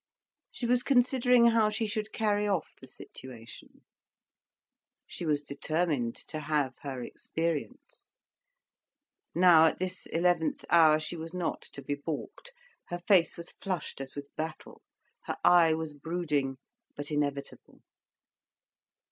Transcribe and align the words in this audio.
She 0.49 0.65
was 0.65 0.81
considering 0.81 1.49
how 1.49 1.69
she 1.69 1.85
should 1.85 2.11
carry 2.11 2.47
off 2.47 2.73
the 2.81 2.87
situation. 2.87 3.83
She 5.05 5.27
was 5.27 5.43
determined 5.43 6.15
to 6.29 6.39
have 6.39 6.73
her 6.79 7.03
experience. 7.03 8.07
Now, 9.35 9.65
at 9.65 9.77
this 9.77 10.07
eleventh 10.07 10.65
hour, 10.71 10.99
she 10.99 11.15
was 11.15 11.35
not 11.35 11.61
to 11.73 11.83
be 11.83 11.93
baulked. 11.93 12.51
Her 12.85 12.97
face 12.97 13.37
was 13.37 13.51
flushed 13.51 14.01
as 14.01 14.15
with 14.15 14.35
battle, 14.35 14.81
her 15.25 15.37
eye 15.43 15.75
was 15.75 15.93
brooding 15.93 16.57
but 16.95 17.11
inevitable. 17.11 17.83